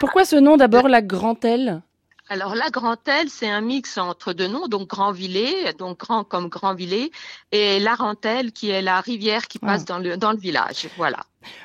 Pourquoi 0.00 0.24
ce 0.24 0.36
nom 0.36 0.56
d'abord 0.56 0.88
la 0.88 1.02
Grantelle? 1.02 1.82
Alors 2.28 2.54
la 2.54 2.70
Grantelle, 2.70 3.28
c'est 3.30 3.48
un 3.48 3.60
mix 3.60 3.98
entre 3.98 4.32
deux 4.32 4.48
noms, 4.48 4.66
donc 4.66 4.88
Grandvillers, 4.88 5.72
donc 5.78 6.00
grand 6.00 6.24
comme 6.24 6.48
Grandvillers, 6.48 7.12
et 7.52 7.78
Larentelle, 7.78 8.52
qui 8.52 8.70
est 8.70 8.82
la 8.82 9.00
rivière 9.00 9.46
qui 9.46 9.58
passe 9.58 9.82
ah. 9.82 9.92
dans, 9.92 9.98
le, 9.98 10.16
dans 10.16 10.32
le 10.32 10.38
village. 10.38 10.88
Voilà. 10.96 11.24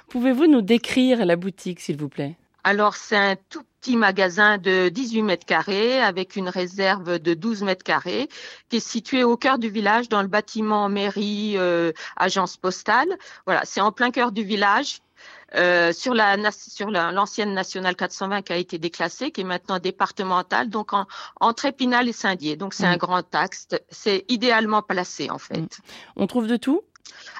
Pouvez-vous 0.10 0.48
nous 0.48 0.62
décrire 0.62 1.26
la 1.26 1.36
boutique, 1.36 1.80
s'il 1.80 1.98
vous 1.98 2.10
plaît? 2.10 2.36
Alors, 2.64 2.96
c'est 2.96 3.18
un 3.18 3.36
tout 3.50 3.64
petit 3.82 3.98
magasin 3.98 4.60
de 4.60 4.90
18 4.90 5.24
mètres 5.24 5.46
carrés 5.48 6.00
avec 6.00 6.36
une 6.36 6.48
réserve 6.48 7.18
de 7.18 7.34
12 7.34 7.64
mètres 7.64 7.84
carrés 7.84 8.30
qui 8.70 8.78
est 8.78 8.88
situé 8.88 9.24
au 9.24 9.36
cœur 9.36 9.58
du 9.58 9.70
village 9.70 10.10
dans 10.10 10.22
le 10.22 10.28
bâtiment 10.28 10.88
mairie 10.88 11.56
euh, 11.58 11.92
agence 12.18 12.58
postale. 12.58 13.10
Voilà, 13.48 13.62
c'est 13.66 13.82
en 13.82 13.92
plein 13.92 14.12
cœur 14.12 14.32
du 14.32 14.44
village. 14.44 15.00
Euh, 15.56 15.92
sur 15.92 16.14
la 16.14 16.38
sur 16.52 16.92
l'ancienne 16.92 17.54
nationale 17.54 17.96
420 17.98 18.42
qui 18.42 18.54
a 18.54 18.56
été 18.56 18.78
déclassée, 18.78 19.32
qui 19.32 19.42
est 19.42 19.46
maintenant 19.46 19.80
départementale, 19.80 20.70
donc 20.70 20.94
en, 20.94 21.08
entre 21.42 21.66
Épinal 21.66 22.08
et 22.08 22.14
Saint-Dié. 22.14 22.56
Donc 22.56 22.74
c'est 22.74 22.86
un 22.86 22.96
mm. 22.96 23.00
grand 23.00 23.36
axe. 23.36 23.68
C'est 23.90 24.24
idéalement 24.30 24.82
placé 24.82 25.30
en 25.30 25.40
fait. 25.40 25.60
Mm. 25.60 25.68
On 26.16 26.28
trouve 26.28 26.48
de 26.48 26.56
tout? 26.56 26.84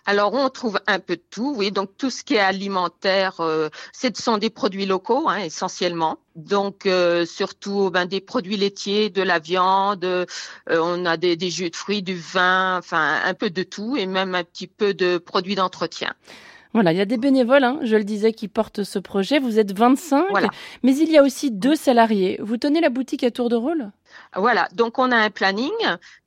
Alors, 0.06 0.34
on 0.34 0.50
trouve 0.50 0.80
un 0.88 1.00
peu 1.00 1.16
de 1.16 1.22
tout, 1.30 1.54
oui. 1.56 1.72
Donc, 1.72 1.92
tout 1.98 2.10
ce 2.10 2.24
qui 2.24 2.36
est 2.36 2.40
alimentaire, 2.40 3.40
euh, 3.40 3.70
ce 3.94 4.08
sont 4.16 4.38
des 4.38 4.50
produits 4.50 4.86
locaux, 4.86 5.30
hein, 5.30 5.38
essentiellement. 5.38 6.18
Donc, 6.36 6.86
euh, 6.86 7.26
surtout 7.26 7.90
ben, 7.92 8.06
des 8.06 8.22
produits 8.22 8.58
laitiers, 8.58 9.10
de 9.10 9.22
la 9.22 9.40
viande, 9.40 10.04
euh, 10.04 10.26
on 10.70 11.06
a 11.06 11.18
des, 11.18 11.36
des, 11.36 11.50
jus 11.50 11.70
de 11.70 11.76
fruits, 11.76 12.02
du 12.02 12.16
vin, 12.16 12.78
enfin, 12.78 13.22
un 13.24 13.34
peu 13.34 13.50
de 13.50 13.64
tout, 13.64 13.96
et 13.96 14.06
même 14.06 14.36
un 14.36 14.44
petit 14.44 14.68
peu 14.68 14.94
de 14.94 15.18
produits 15.18 15.56
d'entretien. 15.56 16.14
Voilà, 16.74 16.94
il 16.94 16.98
y 16.98 17.02
a 17.02 17.06
des 17.06 17.18
bénévoles, 17.18 17.66
hein, 17.66 17.80
je 17.84 17.98
le 17.98 18.06
disais, 18.06 18.32
qui 18.32 18.48
portent 18.48 18.84
ce 18.84 18.98
projet. 18.98 19.40
Vous 19.40 19.60
êtes 19.60 19.78
25, 19.78 20.26
mais 20.84 20.96
il 20.96 21.12
y 21.12 21.18
a 21.18 21.24
aussi 21.24 21.52
deux 21.52 21.76
salariés. 21.76 22.40
Vous 22.42 22.56
tenez 22.56 22.80
la 22.80 22.90
boutique 22.90 23.24
à 23.24 23.32
tour 23.32 23.50
de 23.50 23.58
rôle? 23.58 23.92
Voilà, 24.36 24.68
donc 24.74 24.98
on 24.98 25.12
a 25.12 25.18
un 25.18 25.30
planning. 25.30 25.72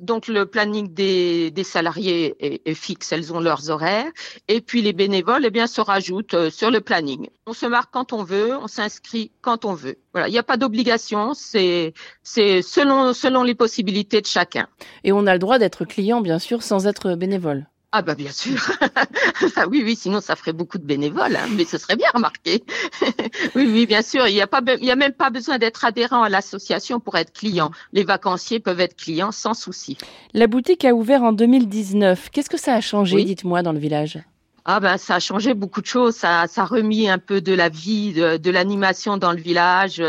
Donc 0.00 0.28
le 0.28 0.44
planning 0.44 0.92
des, 0.92 1.52
salariés 1.64 2.36
est, 2.40 2.74
fixe, 2.74 3.12
elles 3.12 3.32
ont 3.32 3.40
leurs 3.40 3.70
horaires. 3.70 4.10
Et 4.48 4.60
puis 4.60 4.82
les 4.82 4.92
bénévoles, 4.92 5.46
eh 5.46 5.50
bien, 5.50 5.66
se 5.66 5.80
rajoutent 5.80 6.34
euh, 6.34 6.50
sur 6.50 6.70
le 6.70 6.80
planning. 6.80 7.28
On 7.46 7.54
se 7.54 7.66
marque 7.66 7.92
quand 7.92 8.12
on 8.12 8.22
veut, 8.22 8.54
on 8.56 8.66
s'inscrit 8.66 9.30
quand 9.40 9.64
on 9.64 9.72
veut. 9.72 9.96
Voilà, 10.12 10.28
il 10.28 10.32
n'y 10.32 10.38
a 10.38 10.42
pas 10.42 10.56
d'obligation, 10.56 11.34
c'est 11.34 11.94
c'est 12.22 12.62
selon 12.62 13.14
selon 13.14 13.42
les 13.42 13.54
possibilités 13.54 14.20
de 14.20 14.26
chacun. 14.26 14.68
Et 15.04 15.12
on 15.12 15.26
a 15.26 15.32
le 15.32 15.38
droit 15.38 15.58
d'être 15.58 15.84
client, 15.84 16.20
bien 16.20 16.38
sûr, 16.38 16.62
sans 16.62 16.86
être 16.86 17.14
bénévole. 17.14 17.66
Ah 17.96 18.02
bah 18.02 18.16
bien 18.16 18.32
sûr. 18.32 18.58
Ah 19.56 19.66
oui, 19.68 19.82
oui, 19.84 19.94
sinon 19.94 20.20
ça 20.20 20.34
ferait 20.34 20.52
beaucoup 20.52 20.78
de 20.78 20.84
bénévoles, 20.84 21.36
hein, 21.36 21.46
mais 21.52 21.64
ce 21.64 21.78
serait 21.78 21.94
bien 21.94 22.08
remarqué. 22.12 22.64
oui, 23.54 23.68
oui, 23.72 23.86
bien 23.86 24.02
sûr. 24.02 24.26
Il 24.26 24.34
n'y 24.34 24.40
a 24.40 24.48
pas, 24.48 24.60
il 24.80 24.84
y 24.84 24.90
a 24.90 24.96
même 24.96 25.12
pas 25.12 25.30
besoin 25.30 25.58
d'être 25.58 25.84
adhérent 25.84 26.22
à 26.22 26.28
l'association 26.28 26.98
pour 26.98 27.16
être 27.16 27.32
client. 27.32 27.70
Les 27.92 28.02
vacanciers 28.02 28.58
peuvent 28.58 28.80
être 28.80 28.96
clients 28.96 29.30
sans 29.30 29.54
souci. 29.54 29.96
La 30.32 30.48
boutique 30.48 30.84
a 30.84 30.92
ouvert 30.92 31.22
en 31.22 31.32
2019. 31.32 32.30
Qu'est-ce 32.30 32.50
que 32.50 32.58
ça 32.58 32.74
a 32.74 32.80
changé, 32.80 33.22
dites-moi, 33.22 33.62
dans 33.62 33.72
le 33.72 33.78
village? 33.78 34.18
Ah 34.64 34.80
ben 34.80 34.96
ça 34.96 35.16
a 35.16 35.20
changé 35.20 35.54
beaucoup 35.54 35.80
de 35.80 35.86
choses, 35.86 36.16
ça, 36.16 36.46
ça 36.46 36.62
a 36.62 36.64
remis 36.64 37.08
un 37.08 37.18
peu 37.18 37.40
de 37.40 37.52
la 37.52 37.68
vie, 37.68 38.12
de, 38.12 38.50
l'animation 38.50 39.16
dans 39.16 39.32
le 39.32 39.40
village. 39.40 40.02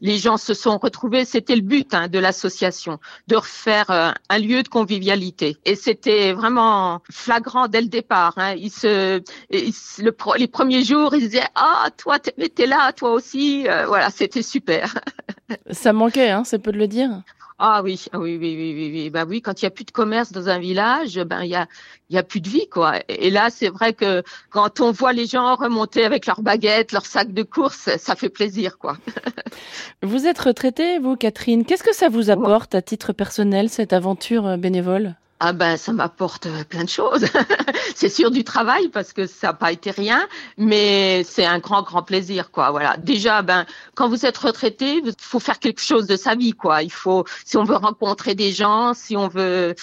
Les 0.00 0.18
gens 0.18 0.36
se 0.36 0.54
sont 0.54 0.78
retrouvés, 0.78 1.24
c'était 1.24 1.56
le 1.56 1.62
but 1.62 1.92
hein, 1.94 2.08
de 2.08 2.18
l'association, 2.18 2.98
de 3.26 3.36
refaire 3.36 3.90
euh, 3.90 4.10
un 4.28 4.38
lieu 4.38 4.62
de 4.62 4.68
convivialité. 4.68 5.58
Et 5.64 5.74
c'était 5.74 6.32
vraiment 6.32 7.02
flagrant 7.10 7.68
dès 7.68 7.80
le 7.80 7.88
départ. 7.88 8.34
Hein. 8.36 8.54
Ils 8.54 8.70
se, 8.70 9.22
le, 9.50 10.16
les 10.36 10.48
premiers 10.48 10.84
jours, 10.84 11.14
ils 11.14 11.20
disaient 11.20 11.48
ah 11.54 11.88
toi 11.96 12.18
t'es 12.18 12.66
là, 12.66 12.92
toi 12.92 13.12
aussi. 13.12 13.68
Euh, 13.68 13.86
voilà, 13.86 14.10
c'était 14.10 14.42
super. 14.42 14.94
Ça 15.70 15.92
manquait, 15.92 16.30
hein, 16.30 16.44
c'est 16.44 16.58
peu 16.58 16.72
de 16.72 16.78
le 16.78 16.88
dire. 16.88 17.10
Ah 17.60 17.82
oui, 17.82 18.04
ah 18.12 18.20
oui, 18.20 18.38
oui, 18.40 18.54
oui, 18.56 18.74
oui, 18.76 18.90
oui. 18.92 19.10
Bah 19.10 19.24
oui, 19.26 19.42
quand 19.42 19.60
il 19.60 19.64
y 19.64 19.66
a 19.66 19.70
plus 19.70 19.84
de 19.84 19.90
commerce 19.90 20.30
dans 20.30 20.48
un 20.48 20.60
village, 20.60 21.18
ben 21.18 21.42
il 21.42 21.50
y 21.50 21.56
a, 21.56 21.66
il 22.08 22.14
y 22.14 22.18
a 22.18 22.22
plus 22.22 22.40
de 22.40 22.48
vie, 22.48 22.68
quoi. 22.68 23.00
Et 23.08 23.30
là, 23.30 23.50
c'est 23.50 23.68
vrai 23.68 23.94
que 23.94 24.22
quand 24.50 24.80
on 24.80 24.92
voit 24.92 25.12
les 25.12 25.26
gens 25.26 25.56
remonter 25.56 26.04
avec 26.04 26.26
leurs 26.26 26.40
baguettes, 26.42 26.92
leurs 26.92 27.06
sacs 27.06 27.32
de 27.32 27.42
course, 27.42 27.90
ça 27.98 28.14
fait 28.14 28.28
plaisir, 28.28 28.78
quoi. 28.78 28.96
vous 30.02 30.26
êtes 30.26 30.38
retraitée, 30.38 30.98
vous, 31.00 31.16
Catherine. 31.16 31.64
Qu'est-ce 31.64 31.82
que 31.82 31.94
ça 31.94 32.08
vous 32.08 32.30
apporte 32.30 32.76
à 32.76 32.82
titre 32.82 33.12
personnel 33.12 33.68
cette 33.68 33.92
aventure 33.92 34.46
euh, 34.46 34.56
bénévole? 34.56 35.16
Ah 35.40 35.52
ben 35.52 35.76
ça 35.76 35.92
m'apporte 35.92 36.46
euh, 36.46 36.64
plein 36.64 36.82
de 36.82 36.88
choses. 36.88 37.24
c'est 37.94 38.08
sûr 38.08 38.30
du 38.32 38.42
travail 38.42 38.88
parce 38.88 39.12
que 39.12 39.26
ça 39.26 39.48
n'a 39.48 39.52
pas 39.52 39.70
été 39.70 39.92
rien, 39.92 40.26
mais 40.56 41.22
c'est 41.24 41.44
un 41.44 41.60
grand 41.60 41.82
grand 41.82 42.02
plaisir 42.02 42.50
quoi. 42.50 42.70
Voilà. 42.72 42.96
Déjà 42.96 43.42
ben 43.42 43.64
quand 43.94 44.08
vous 44.08 44.26
êtes 44.26 44.36
retraité, 44.36 45.00
il 45.04 45.12
faut 45.20 45.38
faire 45.38 45.60
quelque 45.60 45.80
chose 45.80 46.06
de 46.06 46.16
sa 46.16 46.34
vie 46.34 46.52
quoi. 46.52 46.82
Il 46.82 46.90
faut 46.90 47.24
si 47.44 47.56
on 47.56 47.62
veut 47.64 47.76
rencontrer 47.76 48.34
des 48.34 48.50
gens, 48.50 48.94
si 48.94 49.16
on 49.16 49.28
veut 49.28 49.76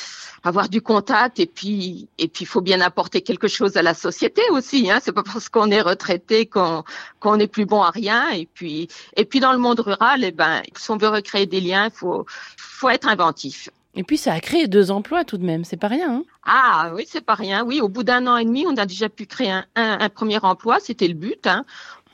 avoir 0.43 0.67
du 0.67 0.81
contact 0.81 1.39
et 1.39 1.45
puis 1.47 2.09
et 2.17 2.27
puis 2.27 2.43
il 2.43 2.47
faut 2.47 2.61
bien 2.61 2.81
apporter 2.81 3.21
quelque 3.21 3.47
chose 3.47 3.77
à 3.77 3.81
la 3.81 3.93
société 3.93 4.41
aussi. 4.51 4.91
Hein. 4.91 4.99
C'est 5.01 5.13
pas 5.13 5.23
parce 5.23 5.47
qu'on 5.47 5.71
est 5.71 5.81
retraité 5.81 6.47
qu'on 6.47 6.83
qu'on 7.21 7.39
est 7.39 7.47
plus 7.47 7.65
bon 7.65 7.81
à 7.81 7.91
rien. 7.91 8.29
Et 8.31 8.45
puis 8.53 8.89
et 9.15 9.23
puis 9.23 9.39
dans 9.39 9.53
le 9.53 9.59
monde 9.59 9.79
rural, 9.79 10.23
eh 10.25 10.31
ben 10.31 10.63
si 10.75 10.91
on 10.91 10.97
veut 10.97 11.09
recréer 11.09 11.45
des 11.45 11.61
liens, 11.61 11.85
il 11.85 11.97
faut 11.97 12.25
faut 12.57 12.89
être 12.89 13.07
inventif. 13.07 13.69
Et 13.95 14.03
puis 14.03 14.17
ça 14.17 14.33
a 14.33 14.39
créé 14.39 14.67
deux 14.67 14.91
emplois 14.91 15.23
tout 15.23 15.37
de 15.37 15.45
même, 15.45 15.63
c'est 15.63 15.77
pas 15.77 15.87
rien. 15.87 16.17
Hein 16.17 16.23
ah 16.45 16.91
oui, 16.93 17.05
c'est 17.07 17.25
pas 17.25 17.35
rien. 17.35 17.63
Oui, 17.63 17.79
au 17.81 17.87
bout 17.87 18.03
d'un 18.03 18.27
an 18.27 18.37
et 18.37 18.45
demi, 18.45 18.65
on 18.67 18.75
a 18.75 18.85
déjà 18.85 19.07
pu 19.09 19.25
créer 19.25 19.53
un, 19.75 20.09
premier 20.09 20.37
emploi, 20.43 20.79
c'était 20.79 21.07
le 21.07 21.13
but. 21.13 21.47
Hein. 21.47 21.65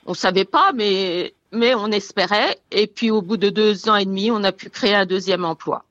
On 0.05 0.13
savait 0.13 0.45
pas, 0.45 0.71
mais 0.73 1.33
mais 1.51 1.73
on 1.75 1.87
espérait. 1.87 2.59
Et 2.71 2.87
puis 2.87 3.11
au 3.11 3.21
bout 3.21 3.37
de 3.37 3.49
deux 3.49 3.89
ans 3.89 3.95
et 3.95 4.05
demi, 4.05 4.31
on 4.31 4.43
a 4.43 4.51
pu 4.51 4.69
créer 4.69 4.93
un 4.93 5.05
deuxième 5.05 5.43
emploi. 5.43 5.83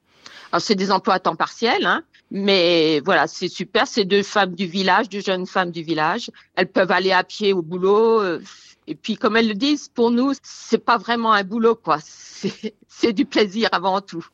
Alors 0.52 0.62
c'est 0.62 0.74
des 0.74 0.90
emplois 0.90 1.14
à 1.14 1.18
temps 1.20 1.36
partiel, 1.36 1.84
hein, 1.84 2.02
mais 2.30 3.00
voilà, 3.00 3.26
c'est 3.26 3.48
super. 3.48 3.86
C'est 3.86 4.04
deux 4.04 4.22
femmes 4.22 4.54
du 4.54 4.66
village, 4.66 5.08
deux 5.08 5.20
jeunes 5.20 5.46
femmes 5.46 5.72
du 5.72 5.82
village. 5.82 6.30
Elles 6.54 6.68
peuvent 6.68 6.92
aller 6.92 7.12
à 7.12 7.24
pied 7.24 7.52
au 7.52 7.62
boulot. 7.62 8.20
Euh, 8.20 8.40
et 8.86 8.94
puis, 8.94 9.16
comme 9.16 9.36
elles 9.36 9.48
le 9.48 9.54
disent, 9.54 9.88
pour 9.88 10.10
nous, 10.10 10.32
c'est 10.42 10.84
pas 10.84 10.98
vraiment 10.98 11.32
un 11.32 11.44
boulot, 11.44 11.76
quoi. 11.76 11.98
C'est 12.88 13.12
du 13.12 13.24
plaisir 13.24 13.68
avant 13.72 14.00
tout. 14.00 14.26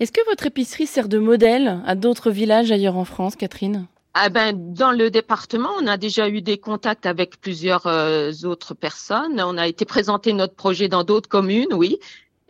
Est-ce 0.00 0.12
que 0.12 0.24
votre 0.26 0.46
épicerie 0.46 0.86
sert 0.86 1.08
de 1.08 1.18
modèle 1.18 1.80
à 1.86 1.94
d'autres 1.94 2.30
villages 2.30 2.72
ailleurs 2.72 2.96
en 2.96 3.04
France, 3.04 3.36
Catherine? 3.36 3.86
Ah 4.16 4.28
ben, 4.28 4.52
dans 4.72 4.92
le 4.92 5.10
département, 5.10 5.70
on 5.80 5.88
a 5.88 5.96
déjà 5.96 6.28
eu 6.28 6.40
des 6.40 6.56
contacts 6.56 7.04
avec 7.04 7.40
plusieurs 7.40 7.88
euh, 7.88 8.30
autres 8.44 8.72
personnes. 8.72 9.42
On 9.44 9.58
a 9.58 9.66
été 9.66 9.84
présenter 9.84 10.32
notre 10.32 10.54
projet 10.54 10.86
dans 10.86 11.02
d'autres 11.02 11.28
communes, 11.28 11.74
oui. 11.74 11.98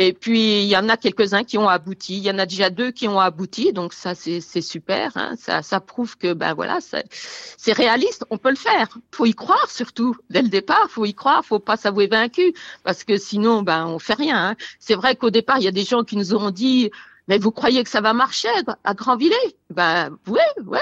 Et 0.01 0.13
puis, 0.13 0.65
il 0.65 0.69
y 0.69 0.77
en 0.77 0.89
a 0.89 0.97
quelques-uns 0.97 1.45
qui 1.45 1.57
ont 1.57 1.69
abouti. 1.69 2.17
Il 2.17 2.25
y 2.25 2.31
en 2.31 2.39
a 2.39 2.47
déjà 2.47 2.69
deux 2.69 2.91
qui 2.91 3.07
ont 3.07 3.21
abouti. 3.21 3.73
Donc, 3.73 3.93
ça, 3.93 4.15
c'est 4.17 4.41
super. 4.61 5.13
Hein. 5.17 5.35
Ça, 5.39 5.63
ça 5.63 5.79
prouve 5.81 6.17
que, 6.19 6.33
ben 6.33 6.53
voilà, 6.53 6.79
c'est 6.81 7.73
réaliste. 7.73 8.25
On 8.31 8.39
peut 8.39 8.51
le 8.51 8.57
faire. 8.57 8.99
faut 9.13 9.27
y 9.27 9.35
croire, 9.35 9.71
surtout. 9.71 10.17
Dès 10.31 10.43
le 10.43 10.49
départ, 10.49 10.91
faut 10.91 11.05
y 11.05 11.15
croire. 11.15 11.45
faut 11.45 11.61
pas 11.61 11.77
s'avouer 11.77 12.09
vaincu. 12.09 12.55
Parce 12.83 13.05
que 13.05 13.17
sinon, 13.17 13.63
ben, 13.63 13.87
on 13.87 14.01
fait 14.01 14.15
rien. 14.15 14.51
Hein. 14.51 14.57
C'est 14.81 14.97
vrai 14.97 15.15
qu'au 15.15 15.31
départ, 15.31 15.59
il 15.59 15.65
y 15.65 15.69
a 15.69 15.73
des 15.73 15.85
gens 15.85 16.03
qui 16.03 16.17
nous 16.17 16.35
ont 16.35 16.51
dit, 16.51 16.91
mais 17.29 17.39
vous 17.39 17.51
croyez 17.51 17.83
que 17.83 17.91
ça 17.91 18.01
va 18.01 18.13
marcher 18.13 18.49
à 18.85 18.95
Grandvillers 18.95 19.57
Ben 19.71 20.17
oui, 20.27 20.41
ouais, 20.67 20.79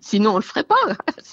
sinon 0.00 0.32
on 0.32 0.36
le 0.36 0.42
ferait 0.42 0.64
pas. 0.64 0.74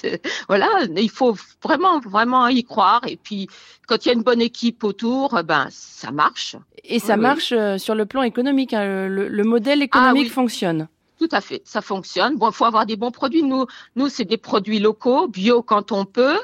voilà, 0.47 0.67
il 0.95 1.09
faut 1.09 1.35
vraiment, 1.61 1.99
vraiment 1.99 2.47
y 2.47 2.63
croire. 2.63 3.01
Et 3.07 3.17
puis 3.17 3.47
quand 3.87 4.05
il 4.05 4.07
y 4.07 4.11
a 4.11 4.13
une 4.13 4.23
bonne 4.23 4.41
équipe 4.41 4.83
autour, 4.83 5.41
ben 5.43 5.67
ça 5.69 6.11
marche. 6.11 6.55
Et 6.83 6.99
ça 6.99 7.15
marche 7.15 7.53
euh, 7.53 7.77
sur 7.77 7.95
le 7.95 8.05
plan 8.05 8.23
économique. 8.23 8.73
Hein. 8.73 9.07
Le, 9.07 9.43
modèle 9.43 9.79
ah 9.81 9.85
économique 9.85 10.31
fonctionne. 10.31 10.87
Tout 11.23 11.33
à 11.33 11.39
fait, 11.39 11.61
ça 11.63 11.79
fonctionne. 11.81 12.35
Bon, 12.35 12.49
il 12.49 12.53
faut 12.53 12.65
avoir 12.65 12.85
des 12.85 12.97
bons 12.97 13.11
produits. 13.11 13.43
Nous, 13.43 13.65
nous, 13.95 14.09
c'est 14.09 14.25
des 14.25 14.35
produits 14.35 14.79
locaux, 14.79 15.29
bio 15.29 15.61
quand 15.61 15.93
on 15.93 16.03
peut. 16.03 16.37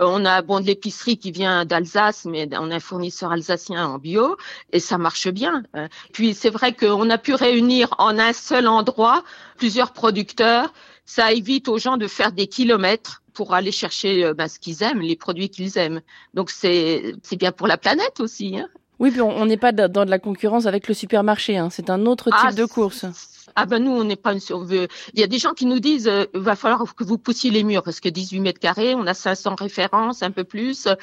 Euh, 0.00 0.06
on 0.08 0.24
a 0.24 0.42
bon 0.42 0.58
de 0.58 0.66
l'épicerie 0.66 1.18
qui 1.18 1.30
vient 1.30 1.64
d'Alsace, 1.64 2.24
mais 2.24 2.48
on 2.58 2.72
a 2.72 2.74
un 2.74 2.80
fournisseur 2.80 3.30
alsacien 3.30 3.86
en 3.86 3.98
bio 3.98 4.36
et 4.72 4.80
ça 4.80 4.98
marche 4.98 5.28
bien. 5.28 5.62
Euh, 5.76 5.86
puis 6.12 6.34
c'est 6.34 6.50
vrai 6.50 6.72
qu'on 6.72 7.08
a 7.10 7.16
pu 7.16 7.32
réunir 7.32 7.94
en 7.98 8.18
un 8.18 8.32
seul 8.32 8.66
endroit 8.66 9.22
plusieurs 9.56 9.92
producteurs. 9.92 10.74
Ça 11.04 11.30
évite 11.30 11.68
aux 11.68 11.78
gens 11.78 11.96
de 11.96 12.08
faire 12.08 12.32
des 12.32 12.48
kilomètres 12.48 13.22
pour 13.34 13.54
aller 13.54 13.70
chercher 13.70 14.24
euh, 14.24 14.34
ben, 14.34 14.48
ce 14.48 14.58
qu'ils 14.58 14.82
aiment, 14.82 15.00
les 15.00 15.14
produits 15.14 15.48
qu'ils 15.48 15.78
aiment. 15.78 16.00
Donc 16.34 16.50
c'est 16.50 17.14
c'est 17.22 17.36
bien 17.36 17.52
pour 17.52 17.68
la 17.68 17.76
planète 17.76 18.18
aussi. 18.18 18.58
Hein. 18.58 18.66
Oui, 18.98 19.12
puis 19.12 19.20
on 19.20 19.46
n'est 19.46 19.58
pas 19.58 19.70
dans 19.70 20.04
de 20.04 20.10
la 20.10 20.18
concurrence 20.18 20.66
avec 20.66 20.88
le 20.88 20.94
supermarché. 20.94 21.56
Hein. 21.56 21.68
C'est 21.70 21.88
un 21.88 22.04
autre 22.06 22.30
type 22.30 22.48
ah, 22.48 22.52
de 22.52 22.64
course 22.64 23.06
ah 23.56 23.66
ben 23.66 23.82
nous 23.82 23.92
on 23.92 24.04
n'est 24.04 24.16
pas 24.16 24.32
une 24.32 24.40
survie. 24.40 24.86
Il 25.14 25.20
y 25.20 25.22
a 25.22 25.26
des 25.26 25.38
gens 25.38 25.52
qui 25.52 25.66
nous 25.66 25.80
disent 25.80 26.08
euh, 26.08 26.24
il 26.34 26.40
va 26.40 26.56
falloir 26.56 26.94
que 26.94 27.04
vous 27.04 27.18
poussiez 27.18 27.50
les 27.50 27.64
murs 27.64 27.82
parce 27.82 28.00
que 28.00 28.08
18 28.08 28.40
mètres 28.40 28.60
carrés, 28.60 28.94
on 28.94 29.06
a 29.06 29.14
500 29.14 29.54
références, 29.56 30.22
un 30.22 30.30
peu 30.30 30.44
plus. 30.44 30.86
Euh, 30.86 30.94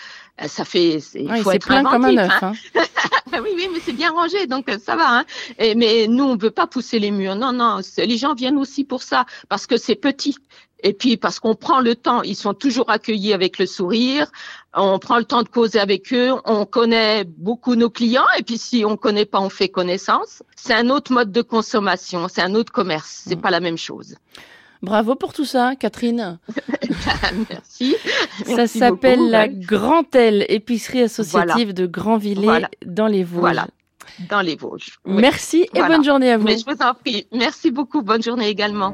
ça 0.48 0.66
fait 0.66 1.00
il 1.16 1.44
faut 1.44 1.52
être 1.52 1.68
plein 1.68 1.84
comme 1.84 2.06
un 2.06 2.12
neuf. 2.14 2.44
Hein. 2.44 2.54
hein. 2.76 2.82
oui 3.34 3.50
oui 3.56 3.70
mais 3.72 3.80
c'est 3.84 3.94
bien 3.94 4.12
rangé 4.12 4.48
donc 4.48 4.70
euh, 4.70 4.78
ça 4.78 4.96
va. 4.96 5.20
Hein. 5.20 5.26
Et, 5.58 5.76
mais 5.76 6.08
nous 6.08 6.26
on 6.26 6.36
veut 6.36 6.52
pas 6.52 6.68
pousser 6.68 7.00
les 7.00 7.12
murs. 7.12 7.36
Non 7.36 7.54
non 7.54 7.80
les 7.98 8.18
gens 8.18 8.34
viennent 8.34 8.58
aussi 8.58 8.84
pour 8.84 9.04
ça 9.04 9.26
parce 9.50 9.68
que 9.68 9.78
c'est 9.78 9.96
petit. 9.96 10.36
Et 10.84 10.94
puis 10.94 11.18
parce 11.18 11.40
qu'on 11.40 11.56
prend 11.56 11.80
le 11.80 11.96
temps, 11.96 12.22
ils 12.24 12.36
sont 12.36 12.54
toujours 12.54 12.90
accueillis 12.90 13.34
avec 13.34 13.58
le 13.60 13.66
sourire. 13.66 14.32
On 14.74 15.00
prend 15.00 15.18
le 15.18 15.26
temps 15.26 15.44
de 15.44 15.50
causer 15.50 15.80
avec 15.80 16.14
eux. 16.14 16.34
On 16.46 16.66
connaît 16.66 17.24
beaucoup 17.26 17.76
nos 17.76 17.90
clients. 17.90 18.26
Et 18.38 18.44
puis 18.44 18.58
si 18.58 18.84
on 18.86 18.98
connaît 18.98 19.26
pas, 19.26 19.40
on 19.40 19.50
fait 19.50 19.70
connaissance. 19.70 20.44
C'est 20.56 20.74
un 20.74 20.90
autre 20.90 21.12
mode 21.12 21.32
de 21.32 21.42
consommation. 21.42 22.28
C'est 22.28 22.42
un 22.42 22.56
autre 22.56 22.72
commerce. 22.72 23.24
C'est 23.28 23.36
mm. 23.36 23.42
pas 23.42 23.52
la 23.52 23.60
même 23.60 23.78
chose. 23.78 24.16
Bravo 24.82 25.14
pour 25.14 25.34
tout 25.34 25.46
ça, 25.46 25.76
Catherine. 25.76 26.40
Merci. 27.50 27.96
Ça 28.46 28.66
s'appelle 28.66 29.30
la 29.30 29.48
Grand 29.48 30.16
L, 30.16 30.46
épicerie 30.50 31.04
associative 31.04 31.74
de 31.74 31.86
Grandvillers 31.86 32.66
dans 32.86 33.08
les 33.08 33.24
Vosges. 33.24 33.42
Voilà 33.42 33.68
dans 34.30 34.42
les 34.42 34.56
Vosges. 34.56 35.00
Merci 35.06 35.68
et 35.74 35.82
bonne 35.82 36.04
journée 36.04 36.32
à 36.32 36.38
vous. 36.38 36.46
Mais 36.46 36.58
je 36.58 36.66
vous 36.66 36.82
en 36.82 36.94
prie. 36.94 37.28
Merci 37.32 37.72
beaucoup. 37.72 38.02
Bonne 38.02 38.22
journée 38.22 38.50
également. 38.50 38.94